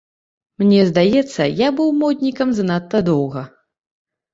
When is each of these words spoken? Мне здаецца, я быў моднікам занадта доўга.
Мне 0.63 0.79
здаецца, 0.89 1.47
я 1.61 1.69
быў 1.83 1.95
моднікам 2.01 2.47
занадта 2.59 3.07
доўга. 3.15 3.41